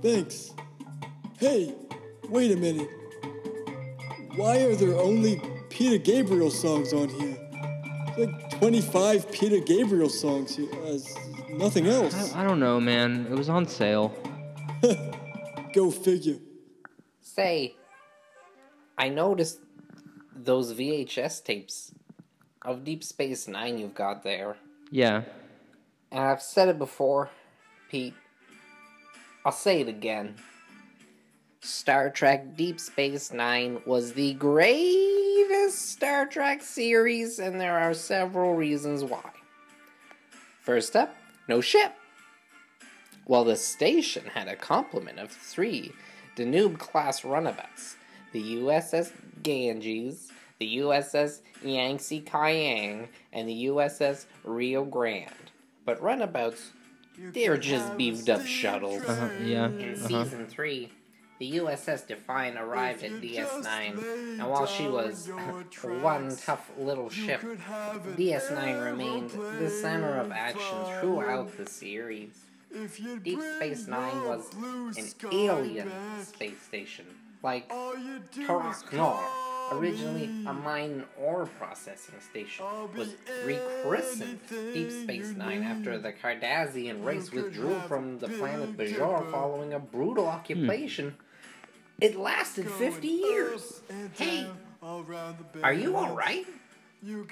Thanks. 0.02 0.54
Hey, 1.38 1.74
wait 2.28 2.52
a 2.52 2.58
minute. 2.58 2.90
Why 4.36 4.58
are 4.64 4.76
there 4.76 4.98
only 4.98 5.42
Peter 5.70 5.98
Gabriel 5.98 6.52
songs 6.52 6.92
on 6.92 7.08
here? 7.08 7.38
Like 8.18 8.60
25 8.60 9.32
Peter 9.32 9.60
Gabriel 9.60 10.10
songs 10.10 10.58
here. 10.58 10.68
Uh, 10.84 10.98
nothing 11.52 11.88
else. 11.88 12.34
I, 12.36 12.42
I 12.42 12.44
don't 12.44 12.60
know, 12.60 12.82
man. 12.82 13.28
It 13.32 13.36
was 13.38 13.48
on 13.48 13.66
sale. 13.66 14.14
Go 15.74 15.90
figure. 15.90 16.36
Say, 17.22 17.76
I 18.98 19.08
noticed 19.08 19.60
those 20.44 20.74
VHS 20.74 21.44
tapes 21.44 21.92
of 22.62 22.84
Deep 22.84 23.04
Space 23.04 23.48
Nine 23.48 23.78
you've 23.78 23.96
got 23.96 24.24
there. 24.24 24.58
Yeah. 24.92 25.24
And 26.12 26.22
I've 26.22 26.42
said 26.42 26.70
it 26.70 26.78
before, 26.78 27.30
Pete. 27.90 28.16
I'll 29.46 29.52
say 29.52 29.82
it 29.82 29.88
again. 29.88 30.36
Star 31.62 32.10
Trek 32.10 32.56
Deep 32.56 32.80
Space 32.80 33.32
Nine 33.32 33.82
was 33.86 34.14
the 34.14 34.34
greatest 34.36 35.92
Star 35.92 36.26
Trek 36.26 36.62
series, 36.62 37.40
and 37.40 37.60
there 37.60 37.78
are 37.78 37.94
several 37.94 38.56
reasons 38.56 39.04
why. 39.04 39.32
First 40.62 40.96
up, 40.96 41.16
no 41.48 41.62
ship. 41.62 41.94
Well, 43.28 43.44
the 43.44 43.56
station 43.56 44.26
had 44.34 44.48
a 44.48 44.56
complement 44.56 45.20
of 45.20 45.32
three 45.32 45.92
Danube 46.36 46.80
class 46.80 47.24
runabouts 47.24 47.96
the 48.32 48.56
USS 48.56 49.12
Ganges, 49.44 50.32
the 50.60 50.78
USS 50.78 51.40
Yangtze 51.64 52.22
Kiang, 52.22 53.08
and 53.34 53.48
the 53.48 53.66
USS 53.66 54.26
Rio 54.44 54.84
Grande. 54.84 55.30
But 55.86 56.02
runabouts, 56.02 56.72
they're 57.18 57.58
just 57.58 57.98
beefed 57.98 58.30
up 58.30 58.46
shuttles. 58.46 59.04
Uh-huh. 59.04 59.30
Yeah. 59.44 59.68
In 59.68 59.94
Uh-huh. 59.96 60.08
season 60.24 60.46
3, 60.48 60.90
the 61.40 61.52
USS 61.58 62.06
Defiant 62.08 62.58
arrived 62.58 63.04
at 63.04 63.12
DS9, 63.22 63.98
and 64.40 64.50
while 64.50 64.66
she 64.66 64.88
was 64.88 65.30
one 66.02 66.36
tough 66.36 66.70
little 66.78 67.10
ship, 67.10 67.42
DS9 67.42 68.86
remained 68.86 69.32
the 69.60 69.70
center 69.70 70.16
of 70.18 70.32
action 70.32 70.78
throughout 71.00 71.56
the 71.58 71.66
series. 71.66 72.32
Deep 73.24 73.40
Space 73.56 73.88
Nine 73.88 74.24
was 74.26 74.48
an 74.98 75.08
alien 75.32 75.90
space 76.24 76.62
station, 76.62 77.06
like 77.42 77.70
Terok 77.70 78.94
Nor, 78.94 79.20
originally 79.72 80.26
a 80.46 80.54
mine 80.54 80.92
and 80.92 81.06
ore 81.18 81.46
processing 81.46 82.16
station, 82.20 82.66
was 82.96 83.16
rechristened 83.46 84.40
Deep 84.50 84.92
Space 84.92 85.30
Nine 85.36 85.64
after 85.64 85.98
the 85.98 86.12
Cardassian 86.12 87.04
race 87.04 87.32
withdrew 87.32 87.80
from 87.88 88.20
the 88.20 88.28
planet 88.28 88.76
Bajor 88.76 89.32
following 89.32 89.74
a 89.74 89.80
brutal 89.80 90.26
hmm. 90.26 90.32
occupation. 90.32 91.16
It 92.02 92.18
lasted 92.18 92.70
50 92.70 93.08
years. 93.08 93.82
Hey, 94.14 94.48
are 94.82 95.74
you 95.74 95.96
alright? 95.96 96.46
You 97.04 97.26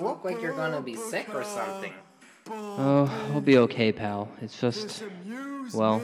look 0.00 0.24
like 0.24 0.40
you're 0.40 0.52
gonna 0.52 0.80
be 0.80 0.94
sick 0.94 1.34
or 1.34 1.44
something. 1.44 1.92
Oh, 2.50 3.30
I'll 3.32 3.40
be 3.40 3.58
okay, 3.58 3.92
pal. 3.92 4.28
It's 4.42 4.60
just. 4.60 5.02
Well, 5.72 6.02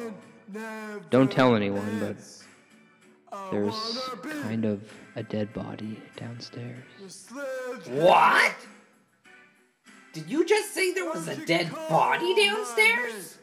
don't 1.11 1.31
tell 1.31 1.55
anyone, 1.55 1.99
but. 2.01 2.17
There's 3.51 4.09
kind 4.43 4.65
of 4.65 4.83
a 5.17 5.23
dead 5.23 5.53
body 5.53 6.01
downstairs. 6.17 7.29
What? 7.87 8.55
Did 10.13 10.29
you 10.29 10.45
just 10.45 10.75
say 10.75 10.93
there 10.93 11.09
was 11.09 11.29
a 11.29 11.37
dead 11.47 11.71
body 11.89 12.35
downstairs? 12.35 13.39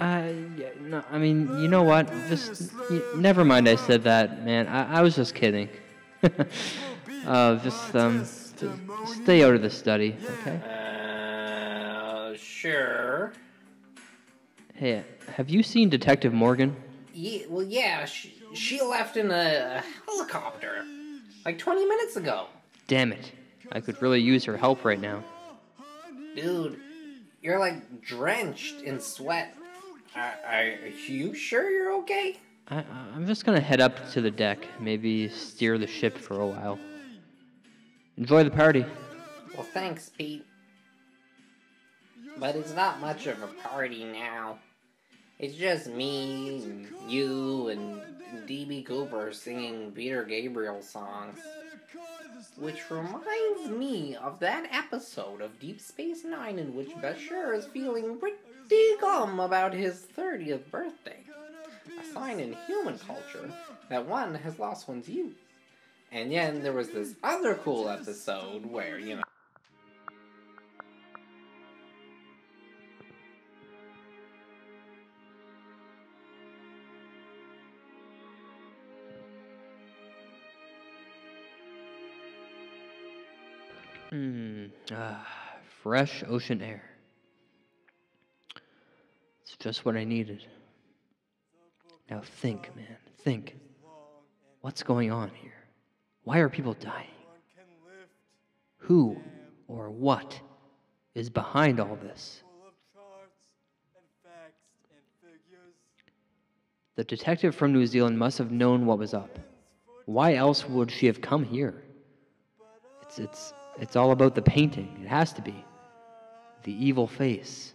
Uh, 0.00 0.32
yeah, 0.56 0.70
no, 0.80 1.04
I 1.12 1.18
mean, 1.18 1.46
you 1.60 1.68
know 1.68 1.84
what? 1.84 2.08
Just. 2.28 2.72
Y- 2.90 3.00
never 3.16 3.44
mind, 3.44 3.68
I 3.68 3.76
said 3.76 4.02
that, 4.04 4.44
man. 4.44 4.66
I, 4.66 4.98
I 4.98 5.02
was 5.02 5.14
just 5.14 5.36
kidding. 5.36 5.68
uh, 7.26 7.56
just, 7.56 7.94
um. 7.94 8.24
Stay 9.06 9.42
out 9.42 9.54
of 9.54 9.62
the 9.62 9.70
study, 9.70 10.16
okay? 10.40 10.60
Uh, 10.64 12.36
sure. 12.36 13.32
Hey, 14.74 15.04
have 15.36 15.50
you 15.50 15.62
seen 15.62 15.88
Detective 15.88 16.32
Morgan? 16.32 16.74
Yeah, 17.12 17.42
well, 17.48 17.64
yeah, 17.64 18.04
she, 18.04 18.34
she 18.54 18.80
left 18.80 19.16
in 19.16 19.30
a 19.30 19.82
helicopter 20.06 20.84
like 21.44 21.58
20 21.58 21.86
minutes 21.86 22.16
ago. 22.16 22.46
Damn 22.86 23.12
it. 23.12 23.32
I 23.72 23.80
could 23.80 24.00
really 24.02 24.20
use 24.20 24.44
her 24.44 24.56
help 24.56 24.84
right 24.84 25.00
now. 25.00 25.22
Dude, 26.34 26.78
you're 27.42 27.58
like 27.58 28.00
drenched 28.02 28.82
in 28.82 29.00
sweat. 29.00 29.56
Are, 30.16 30.34
are 30.46 30.88
you 31.08 31.34
sure 31.34 31.70
you're 31.70 31.92
okay? 32.00 32.38
I, 32.68 32.84
I'm 33.14 33.26
just 33.26 33.44
gonna 33.44 33.60
head 33.60 33.80
up 33.80 34.10
to 34.12 34.20
the 34.20 34.30
deck, 34.30 34.66
maybe 34.80 35.28
steer 35.28 35.76
the 35.78 35.86
ship 35.86 36.16
for 36.16 36.40
a 36.40 36.46
while. 36.46 36.78
Enjoy 38.16 38.44
the 38.44 38.50
party. 38.50 38.84
Well, 39.54 39.66
thanks, 39.72 40.08
Pete. 40.08 40.44
But 42.38 42.56
it's 42.56 42.74
not 42.74 43.00
much 43.00 43.26
of 43.26 43.42
a 43.42 43.46
party 43.68 44.04
now. 44.04 44.58
It's 45.44 45.56
just 45.56 45.88
me, 45.88 46.62
and 46.64 46.88
you, 47.06 47.68
and 47.68 48.00
DB 48.48 48.82
Cooper 48.82 49.30
singing 49.30 49.92
Peter 49.92 50.24
Gabriel 50.24 50.80
songs. 50.80 51.38
Which 52.56 52.90
reminds 52.90 53.68
me 53.68 54.16
of 54.16 54.40
that 54.40 54.66
episode 54.72 55.42
of 55.42 55.60
Deep 55.60 55.82
Space 55.82 56.24
Nine 56.24 56.58
in 56.58 56.74
which 56.74 56.88
Bashir 56.92 57.54
is 57.54 57.66
feeling 57.66 58.16
pretty 58.16 58.96
glum 58.98 59.38
about 59.38 59.74
his 59.74 60.06
30th 60.16 60.70
birthday. 60.70 61.20
A 62.00 62.14
sign 62.14 62.40
in 62.40 62.56
human 62.66 62.98
culture 62.98 63.50
that 63.90 64.06
one 64.06 64.34
has 64.34 64.58
lost 64.58 64.88
one's 64.88 65.10
youth. 65.10 65.36
And 66.10 66.32
then 66.32 66.62
there 66.62 66.72
was 66.72 66.88
this 66.88 67.16
other 67.22 67.56
cool 67.56 67.90
episode 67.90 68.64
where, 68.64 68.98
you 68.98 69.16
know, 69.16 69.22
Hmm. 84.14 84.66
Ah, 84.92 85.26
fresh 85.82 86.22
ocean 86.28 86.62
air. 86.62 86.84
It's 89.42 89.56
just 89.58 89.84
what 89.84 89.96
I 89.96 90.04
needed. 90.04 90.46
Now 92.08 92.20
think, 92.20 92.70
man. 92.76 92.96
Think. 93.24 93.56
What's 94.60 94.84
going 94.84 95.10
on 95.10 95.32
here? 95.42 95.64
Why 96.22 96.38
are 96.38 96.48
people 96.48 96.74
dying? 96.74 97.08
Who 98.76 99.16
or 99.66 99.90
what 99.90 100.40
is 101.16 101.28
behind 101.28 101.80
all 101.80 101.96
this? 101.96 102.44
The 106.94 107.02
detective 107.02 107.56
from 107.56 107.72
New 107.72 107.88
Zealand 107.88 108.16
must 108.16 108.38
have 108.38 108.52
known 108.52 108.86
what 108.86 108.98
was 109.00 109.12
up. 109.12 109.40
Why 110.04 110.34
else 110.34 110.68
would 110.68 110.92
she 110.92 111.06
have 111.06 111.20
come 111.20 111.42
here? 111.42 111.82
It's 113.02 113.18
it's 113.18 113.54
it's 113.80 113.96
all 113.96 114.12
about 114.12 114.34
the 114.34 114.42
painting. 114.42 114.98
It 115.02 115.08
has 115.08 115.32
to 115.34 115.42
be. 115.42 115.64
The 116.62 116.72
evil 116.72 117.06
face. 117.06 117.74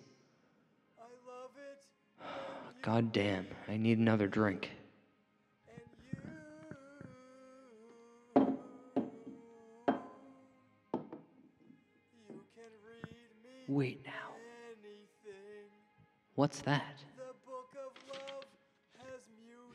God 2.81 3.11
damn, 3.11 3.47
I 3.67 3.77
need 3.77 3.97
another 3.97 4.27
drink. 4.27 4.71
Wait 13.67 14.03
now. 14.03 14.11
What's 16.33 16.61
that? 16.61 16.95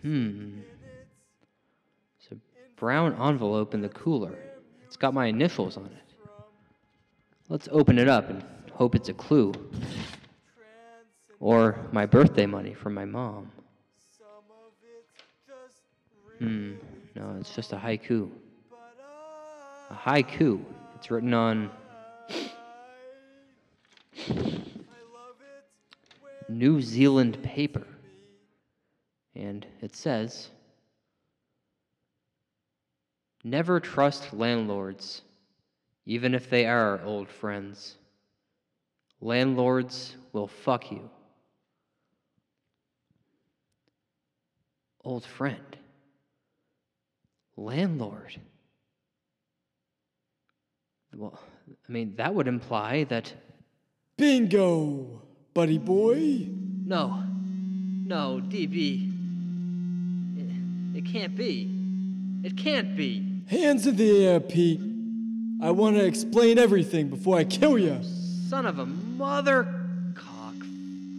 Hmm. 0.03 0.61
It's 2.19 2.33
a 2.33 2.37
brown 2.77 3.15
envelope 3.21 3.73
in 3.73 3.81
the 3.83 3.89
cooler. 3.89 4.37
It's 4.85 4.97
got 4.97 5.15
my 5.15 5.27
initials 5.27 5.77
on 5.77 5.87
it. 5.87 6.04
Let's 7.49 7.69
open 7.71 7.99
it 7.99 8.09
up 8.09 8.31
and 8.31 8.43
hope 8.73 8.95
it's 8.95 9.09
a 9.09 9.13
clue. 9.13 9.53
Or 11.41 11.79
my 11.93 12.07
birthday 12.07 12.47
money 12.47 12.73
from 12.73 12.95
my 12.95 13.05
mom. 13.05 13.53
Hmm. 16.39 16.73
No, 17.15 17.37
it's 17.39 17.55
just 17.55 17.73
a 17.73 17.77
haiku. 17.77 18.31
A 19.91 19.95
haiku. 19.95 20.61
It's 20.97 21.11
written 21.11 21.35
on 21.35 21.71
New 26.49 26.81
Zealand 26.81 27.43
paper. 27.43 27.87
And 29.37 29.67
it 29.83 29.95
says 29.95 30.49
Never 33.47 33.79
trust 33.79 34.33
landlords, 34.33 35.21
even 36.07 36.35
if 36.35 36.51
they 36.51 36.67
are 36.67 37.01
old 37.05 37.29
friends. 37.29 37.97
Landlords 39.21 40.17
will 40.33 40.49
fuck 40.49 40.91
you. 40.91 41.09
Old 45.03 45.25
friend. 45.25 45.77
Landlord. 47.57 48.41
Well, 51.17 51.39
I 51.89 51.93
mean, 51.93 52.15
that 52.17 52.35
would 52.35 52.49
imply 52.49 53.05
that. 53.05 53.33
Bingo, 54.17 55.23
buddy 55.55 55.79
boy. 55.79 56.47
No. 56.87 57.23
No, 58.07 58.41
DB. 58.45 59.11
It, 60.37 60.99
it 60.99 61.07
can't 61.07 61.35
be. 61.37 61.71
It 62.43 62.57
can't 62.57 62.97
be. 62.97 63.43
Hands 63.49 63.87
in 63.87 63.97
the 63.97 64.27
air, 64.27 64.41
Pete. 64.41 64.94
I 65.65 65.71
want 65.71 65.97
to 65.97 66.05
explain 66.05 66.59
everything 66.59 67.09
before 67.09 67.39
I 67.39 67.45
kill 67.45 67.79
you. 67.79 67.99
Son 68.51 68.67
of 68.67 68.81
a 68.81 68.85
mother 68.85 69.65
cock 70.15 70.55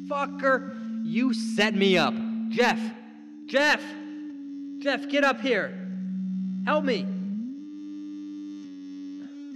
fucker. 0.07 1.03
You 1.03 1.33
set 1.33 1.73
me 1.73 1.97
up. 1.97 2.13
Jeff. 2.49 2.79
Jeff. 3.47 3.81
Jeff, 4.83 5.09
get 5.09 5.23
up 5.23 5.41
here. 5.41 5.73
Help 6.63 6.83
me. 6.83 7.07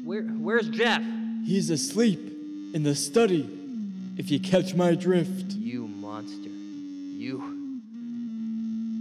Where 0.04 0.24
where's 0.24 0.68
Jeff? 0.70 1.04
He's 1.46 1.70
asleep 1.70 2.20
in 2.74 2.82
the 2.82 2.96
study, 2.96 3.48
if 4.18 4.32
you 4.32 4.40
catch 4.40 4.74
my 4.74 4.96
drift. 4.96 5.52
You 5.52 5.88
monster. 5.88 6.50
You 6.50 7.82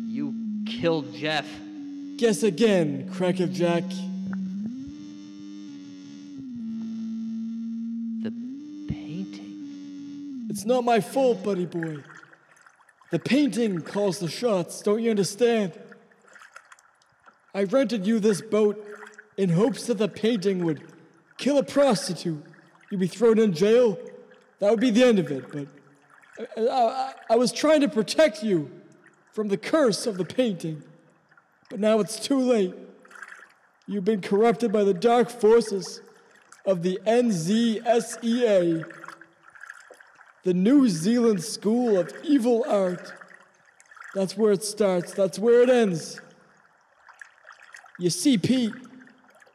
You 0.06 0.34
killed 0.66 1.14
Jeff. 1.14 1.46
Guess 2.18 2.42
again, 2.42 3.08
Crackerjack. 3.10 3.84
The 3.88 4.07
painting. 8.88 10.46
It's 10.50 10.64
not 10.64 10.84
my 10.84 11.00
fault, 11.00 11.42
buddy 11.42 11.66
boy. 11.66 11.98
The 13.10 13.18
painting 13.18 13.80
calls 13.80 14.18
the 14.18 14.28
shots, 14.28 14.82
don't 14.82 15.02
you 15.02 15.10
understand? 15.10 15.78
I 17.54 17.64
rented 17.64 18.06
you 18.06 18.20
this 18.20 18.40
boat 18.40 18.84
in 19.36 19.50
hopes 19.50 19.86
that 19.86 19.98
the 19.98 20.08
painting 20.08 20.64
would 20.64 20.82
kill 21.38 21.58
a 21.58 21.62
prostitute. 21.62 22.42
You'd 22.90 23.00
be 23.00 23.06
thrown 23.06 23.38
in 23.38 23.54
jail. 23.54 23.98
That 24.58 24.70
would 24.70 24.80
be 24.80 24.90
the 24.90 25.04
end 25.04 25.18
of 25.18 25.30
it, 25.30 25.50
but 25.52 25.68
I, 26.56 26.68
I, 26.68 27.12
I 27.30 27.36
was 27.36 27.52
trying 27.52 27.80
to 27.82 27.88
protect 27.88 28.42
you 28.42 28.70
from 29.32 29.48
the 29.48 29.56
curse 29.56 30.06
of 30.06 30.18
the 30.18 30.24
painting. 30.24 30.82
But 31.70 31.80
now 31.80 32.00
it's 32.00 32.18
too 32.18 32.38
late. 32.38 32.74
You've 33.86 34.04
been 34.04 34.20
corrupted 34.20 34.72
by 34.72 34.84
the 34.84 34.94
dark 34.94 35.30
forces 35.30 36.00
of 36.68 36.82
the 36.82 37.00
NZSEA, 37.06 38.84
the 40.44 40.52
New 40.52 40.86
Zealand 40.86 41.42
School 41.42 41.98
of 41.98 42.12
Evil 42.22 42.62
Art. 42.68 43.10
That's 44.14 44.36
where 44.36 44.52
it 44.52 44.62
starts, 44.62 45.14
that's 45.14 45.38
where 45.38 45.62
it 45.62 45.70
ends. 45.70 46.20
You 47.98 48.10
see, 48.10 48.36
Pete, 48.36 48.74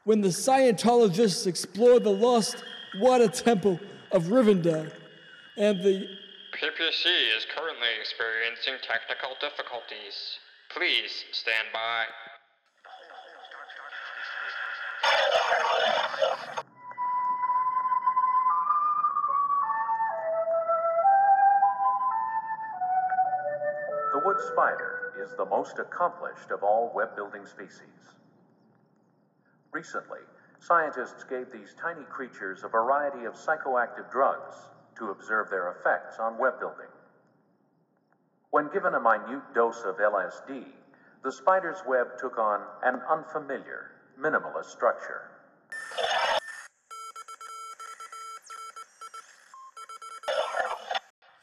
when 0.05 0.21
the 0.21 0.29
Scientologists 0.29 1.45
explored 1.45 2.03
the 2.03 2.09
lost 2.09 2.63
water 2.99 3.27
temple 3.27 3.79
of 4.11 4.23
Rivendell 4.23 4.91
and 5.55 5.83
the 5.83 6.07
PPC 6.59 7.05
is 7.37 7.45
currently 7.55 7.89
experiencing 7.99 8.73
technical 8.81 9.35
difficulties. 9.39 10.39
Please 10.71 11.25
stand 11.31 11.67
by. 11.71 12.05
Wood 24.23 24.37
spider 24.51 25.13
is 25.21 25.35
the 25.35 25.45
most 25.45 25.79
accomplished 25.79 26.51
of 26.51 26.63
all 26.63 26.91
web 26.95 27.15
building 27.15 27.45
species. 27.45 28.15
Recently, 29.71 30.19
scientists 30.59 31.25
gave 31.29 31.51
these 31.51 31.75
tiny 31.81 32.05
creatures 32.05 32.63
a 32.63 32.69
variety 32.69 33.25
of 33.25 33.33
psychoactive 33.33 34.09
drugs 34.11 34.55
to 34.97 35.09
observe 35.09 35.49
their 35.49 35.71
effects 35.71 36.19
on 36.19 36.37
web 36.37 36.59
building. 36.59 36.87
When 38.51 38.69
given 38.71 38.93
a 38.93 38.99
minute 38.99 39.41
dose 39.53 39.83
of 39.85 39.97
LSD, 39.97 40.63
the 41.23 41.31
spider's 41.31 41.81
web 41.87 42.07
took 42.19 42.37
on 42.37 42.61
an 42.83 43.01
unfamiliar, 43.09 43.91
minimalist 44.19 44.65
structure. 44.65 45.23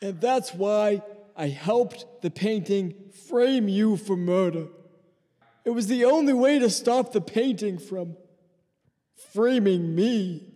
And 0.03 0.19
that's 0.19 0.55
why 0.55 1.03
I 1.41 1.49
helped 1.49 2.05
the 2.21 2.31
painting 2.31 2.93
frame 3.31 3.67
you 3.67 3.97
for 3.97 4.15
murder. 4.15 4.67
It 5.65 5.71
was 5.71 5.87
the 5.87 6.05
only 6.05 6.35
way 6.35 6.59
to 6.59 6.69
stop 6.69 7.13
the 7.15 7.23
painting 7.23 7.79
from 7.79 8.19
framing 9.33 9.95
me. 9.95 10.53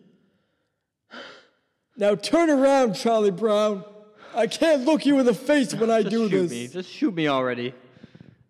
Now 1.97 2.15
turn 2.17 2.51
around, 2.51 2.97
Charlie 2.97 3.31
Brown. 3.31 3.83
I 4.35 4.47
can't 4.47 4.85
look 4.85 5.07
you 5.07 5.19
in 5.19 5.25
the 5.25 5.33
face 5.33 5.73
when 5.73 5.91
I 5.91 6.03
Just 6.03 6.11
do 6.11 6.29
shoot 6.29 6.43
this. 6.43 6.51
me. 6.51 6.69
Just 6.69 6.91
shoot 6.91 7.15
me 7.15 7.29
already. 7.29 7.73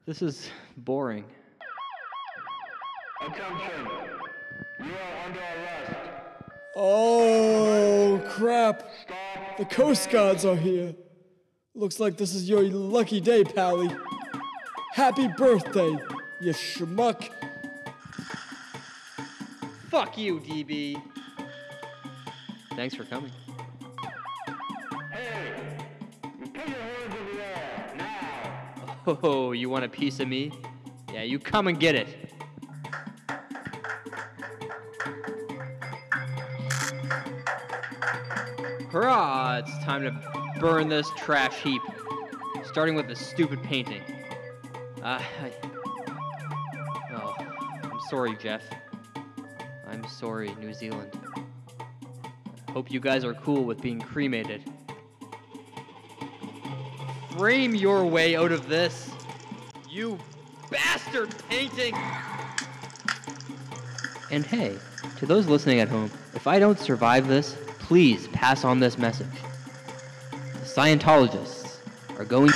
This 0.05 0.21
is 0.21 0.51
boring. 0.77 1.25
Attention. 3.21 3.87
You 4.81 4.93
are 4.93 5.27
under 5.27 5.39
arrest. 5.39 5.93
Oh, 6.75 8.21
crap. 8.29 8.91
The 9.57 9.67
Coast 9.67 10.11
Guards 10.11 10.45
are 10.45 10.57
here. 10.57 10.97
Looks 11.77 11.99
like 11.99 12.17
this 12.17 12.37
is 12.37 12.49
your 12.49 12.63
lucky 12.63 13.21
day, 13.21 13.43
Pally. 13.43 13.91
Happy 14.93 15.27
birthday, 15.27 15.99
you 16.41 16.53
schmuck. 16.53 17.31
Fuck 19.91 20.17
you, 20.17 20.39
DB. 20.39 21.03
Thanks 22.77 22.95
for 22.95 23.05
coming. 23.05 23.33
Hey, 25.11 25.77
put 26.23 26.55
your 26.55 26.65
hands 26.65 27.15
in 27.17 27.37
the 27.37 27.43
air 27.43 27.93
now. 27.97 29.19
Oh, 29.25 29.51
you 29.51 29.69
want 29.69 29.85
a 29.85 29.89
piece 29.89 30.21
of 30.21 30.29
me? 30.29 30.53
Yeah, 31.13 31.23
you 31.23 31.41
come 31.41 31.67
and 31.67 31.81
get 31.81 31.97
it. 31.97 32.31
Hurrah! 38.93 39.57
It's 39.57 39.85
time 39.85 40.03
to 40.03 40.44
burn 40.65 40.89
this 40.89 41.11
trash 41.11 41.61
heap. 41.61 41.83
Starting 42.65 42.95
with 42.95 43.07
this 43.07 43.21
stupid 43.21 43.63
painting. 43.63 44.01
Uh, 45.03 45.21
I... 45.43 45.53
Oh, 47.13 47.37
I'm 47.83 48.01
sorry, 48.09 48.35
Jeff. 48.39 48.63
I'm 49.87 50.09
sorry, 50.09 50.55
New 50.55 50.73
Zealand. 50.73 51.13
Hope 52.73 52.91
you 52.91 52.99
guys 52.99 53.27
are 53.27 53.35
cool 53.35 53.65
with 53.65 53.83
being 53.83 54.01
cremated. 54.01 54.63
Frame 57.37 57.75
your 57.75 58.07
way 58.07 58.35
out 58.35 58.51
of 58.51 58.67
this, 58.67 59.11
you 59.91 60.19
bastard 60.71 61.35
painting! 61.51 61.95
And 64.31 64.47
hey, 64.47 64.79
to 65.19 65.27
those 65.27 65.47
listening 65.47 65.81
at 65.81 65.89
home, 65.89 66.11
if 66.33 66.47
I 66.47 66.59
don't 66.59 66.79
survive 66.79 67.29
this, 67.29 67.55
please 67.81 68.29
pass 68.29 68.65
on 68.65 68.81
this 68.81 68.97
message. 68.97 69.29
Scientologists 70.75 71.77
are 72.19 72.25
going. 72.25 72.51